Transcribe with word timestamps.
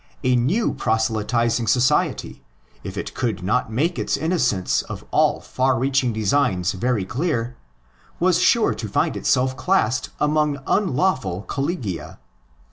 A 0.23 0.35
new 0.35 0.73
proselytising 0.73 1.67
society, 1.67 2.43
if 2.83 2.97
it 2.97 3.13
could 3.13 3.43
not 3.43 3.71
make 3.71 3.99
its 3.99 4.17
innocence 4.17 4.81
of 4.81 5.05
all 5.11 5.39
far 5.41 5.77
reaching 5.77 6.11
designs 6.11 6.71
very 6.71 7.05
clear, 7.05 7.55
was 8.19 8.39
sure 8.39 8.73
to 8.73 8.89
find 8.89 9.15
itself 9.15 9.55
classed 9.55 10.09
among 10.19 10.57
un 10.65 10.95
lawful 10.95 11.43
collegia. 11.43 12.17